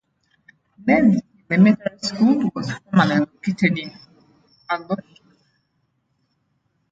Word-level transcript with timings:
Neely 0.83 1.21
Elementary 1.47 1.99
School 2.01 2.49
was 2.55 2.71
formerly 2.89 3.19
located 3.19 3.77
in 3.77 3.91
Alorton. 4.67 5.27